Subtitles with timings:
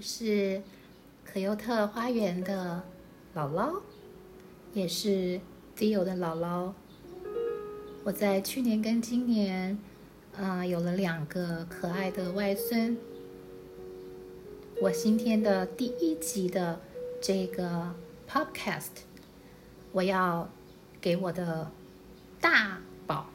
[0.00, 0.62] 是
[1.24, 2.82] 可优特花园的
[3.34, 3.80] 姥姥，
[4.72, 5.40] 也是
[5.76, 6.72] Dio 的姥姥。
[8.04, 9.78] 我在去年跟今年，
[10.36, 12.96] 啊，有了两个可爱的外孙。
[14.80, 16.80] 我今天的第一集的
[17.20, 17.94] 这个
[18.30, 19.02] Podcast，
[19.92, 20.48] 我要
[21.00, 21.70] 给我的
[22.40, 23.26] 大宝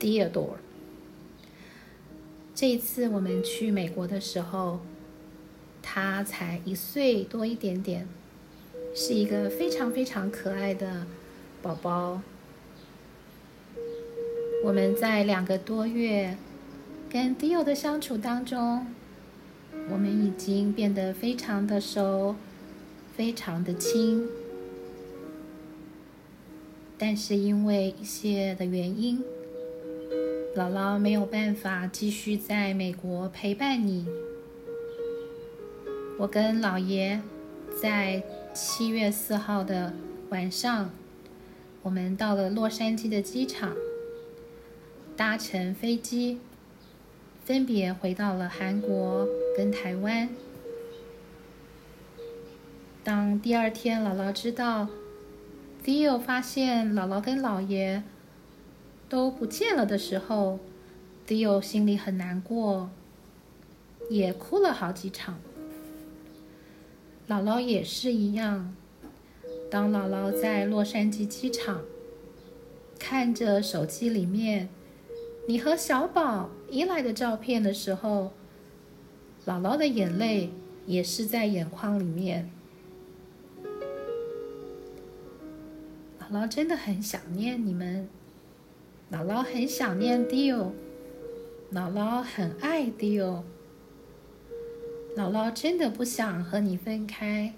[0.00, 0.56] Theodore。
[2.54, 4.80] 这一次我们去美国的时候。
[5.98, 8.06] 他才一岁多一点点，
[8.94, 11.06] 是一个非常非常可爱的
[11.62, 12.20] 宝宝。
[14.62, 16.36] 我们在两个多月
[17.08, 18.86] 跟迪欧的相处当中，
[19.90, 22.36] 我们已经变得非常的熟，
[23.16, 24.28] 非常的亲。
[26.98, 29.24] 但是因为一些的原因，
[30.54, 34.06] 姥姥没有办法继续在美国陪伴你。
[36.18, 37.20] 我跟老爷
[37.82, 38.22] 在
[38.54, 39.92] 七月四号的
[40.30, 40.90] 晚上，
[41.82, 43.76] 我们到了洛杉矶的机场，
[45.14, 46.40] 搭乘飞机，
[47.44, 50.30] 分别回到了韩国跟台湾。
[53.04, 54.88] 当第二天姥姥知道
[55.84, 58.02] Theo 发现姥姥跟姥爷
[59.10, 60.60] 都不见了的时候
[61.28, 62.88] ，Theo 心里很难过，
[64.08, 65.38] 也哭了好几场。
[67.28, 68.74] 姥姥也是一样。
[69.68, 71.82] 当姥姥在洛杉矶机场
[73.00, 74.68] 看着手机里面
[75.48, 78.32] 你和小宝依赖的照片的时候，
[79.44, 80.50] 姥姥的眼泪
[80.86, 82.48] 也是在眼眶里面。
[86.20, 88.08] 姥姥真的很想念你们，
[89.12, 90.70] 姥姥很想念 Dio，
[91.72, 93.42] 姥姥很爱 Dio。
[95.16, 97.54] 姥姥真的不想和你分开，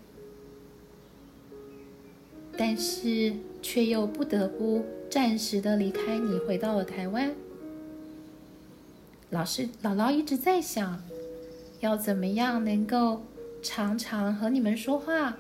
[2.57, 7.35] 但是却又不得不暂时的离开你，回到了台湾。
[9.31, 11.03] 老师，姥姥一直在想，
[11.81, 13.23] 要怎么样能够
[13.61, 15.37] 常常和你们说话，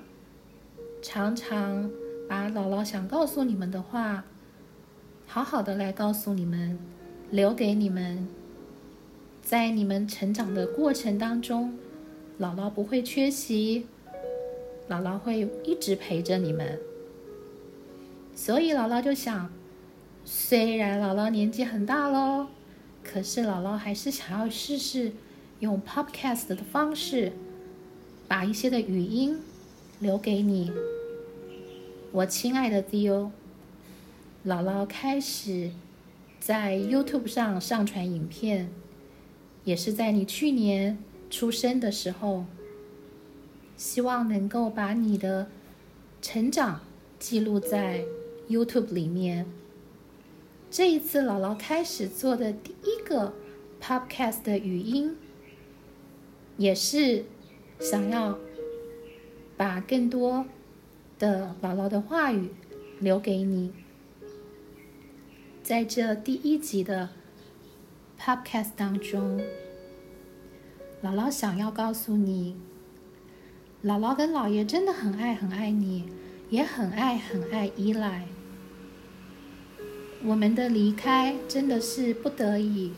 [1.01, 1.89] 常常
[2.29, 4.25] 把姥姥想告诉你们的话，
[5.25, 6.77] 好好的来告诉你们，
[7.31, 8.27] 留给你们，
[9.41, 11.79] 在你们成长的过程当中。
[12.41, 13.87] 姥姥不会缺席，
[14.89, 16.79] 姥姥会一直陪着你们。
[18.35, 19.51] 所以姥姥就想，
[20.25, 22.47] 虽然姥姥年纪很大喽，
[23.03, 25.11] 可是姥姥还是想要试试
[25.59, 27.33] 用 Podcast 的方式，
[28.29, 29.41] 把一些的语音
[29.99, 30.71] 留给你，
[32.13, 33.31] 我亲爱的 Theo。
[34.47, 35.73] 姥姥开始
[36.39, 38.71] 在 YouTube 上上传影片，
[39.65, 40.97] 也是在你去年。
[41.31, 42.47] 出生的时候，
[43.77, 45.49] 希望能够把你的
[46.23, 46.81] 成长
[47.19, 48.05] 记录在
[48.49, 49.47] YouTube 里面。
[50.71, 53.35] 这一次，姥姥开始做的第一个
[53.81, 55.17] Podcast 的语音，
[56.57, 57.25] 也是
[57.79, 58.39] 想要
[59.57, 60.47] 把更多
[61.19, 62.51] 的姥姥的话语
[63.01, 63.73] 留给你。
[65.63, 67.11] 在这第一集的
[68.19, 69.41] Podcast 当中。
[71.01, 72.57] 姥姥想要告诉你，
[73.85, 76.09] 姥姥跟姥爷真的很爱很爱你，
[76.51, 78.27] 也很爱很爱依赖。
[80.25, 82.95] 我们的离开真的是不得已。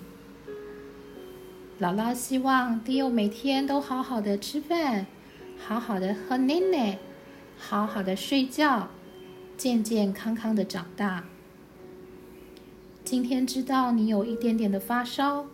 [1.78, 5.04] 姥姥希望迪欧每天都好好的吃饭，
[5.58, 6.98] 好好的喝奶奶，
[7.58, 8.88] 好好的睡觉，
[9.58, 11.24] 健健康康的长大。
[13.04, 15.44] 今天知道你有一点点的发烧，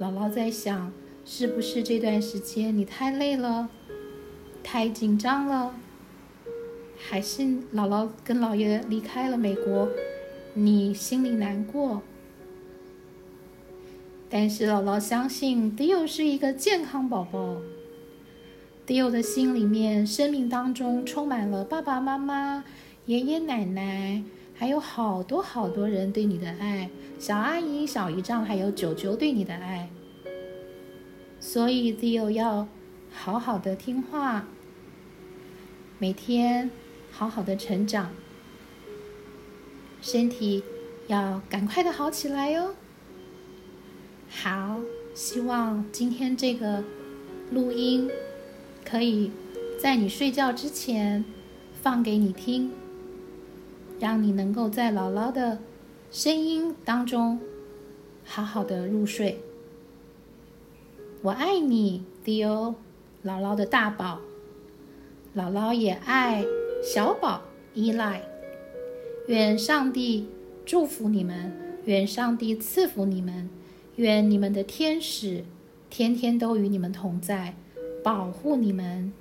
[0.00, 0.92] 姥姥在想。
[1.28, 3.68] 是不是这段时间你太累了，
[4.62, 5.74] 太紧张了，
[6.96, 7.42] 还是
[7.74, 9.88] 姥姥跟姥爷离开了美国，
[10.54, 12.00] 你心里难过？
[14.30, 17.56] 但是姥姥相信迪欧是一个健康宝宝。
[18.86, 22.64] 迪欧的心里面，生命当中充满了爸爸妈妈、
[23.06, 24.22] 爷爷奶奶，
[24.54, 26.88] 还有好多好多人对你的爱，
[27.18, 29.90] 小阿姨、小姨丈，还有九九对你的爱。
[31.46, 32.66] 所以，Theo 要
[33.12, 34.46] 好好的听话，
[36.00, 36.72] 每天
[37.12, 38.10] 好好的成长，
[40.02, 40.64] 身体
[41.06, 42.74] 要赶快的好起来哟。
[44.28, 44.80] 好，
[45.14, 46.82] 希望今天这个
[47.52, 48.10] 录音
[48.84, 49.30] 可以
[49.80, 51.24] 在你睡觉之前
[51.80, 52.72] 放给你听，
[54.00, 55.60] 让你能够在姥姥的
[56.10, 57.38] 声音当中
[58.24, 59.40] 好好的入睡。
[61.22, 62.74] 我爱你，迪欧。
[63.24, 64.20] 姥姥的大宝。
[65.34, 66.44] 姥姥也爱
[66.82, 67.42] 小宝
[67.74, 68.22] 依赖。
[69.26, 70.28] 愿上帝
[70.64, 71.52] 祝福你们，
[71.84, 73.50] 愿上帝赐福你们，
[73.96, 75.44] 愿你们的天使
[75.90, 77.56] 天天都与你们同在，
[78.04, 79.12] 保护你们。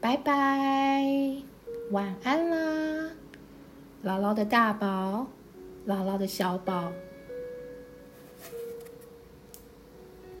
[0.00, 1.42] 拜拜，
[1.90, 3.10] 晚安啦，
[4.04, 5.28] 姥姥的大宝，
[5.86, 6.92] 姥姥的小宝。